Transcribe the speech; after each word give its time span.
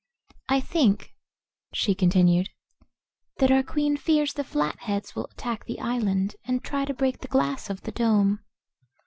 I 0.49 0.59
think," 0.61 1.13
she 1.75 1.93
continued, 1.93 2.49
"that 3.37 3.51
our 3.51 3.61
Queen 3.61 3.97
fears 3.97 4.33
the 4.33 4.43
Flatheads 4.43 5.15
will 5.15 5.25
attack 5.27 5.65
the 5.65 5.79
island 5.79 6.37
and 6.43 6.63
try 6.63 6.85
to 6.85 6.93
break 6.95 7.19
the 7.19 7.27
glass 7.27 7.69
of 7.69 7.81
the 7.81 7.91
dome." 7.91 8.39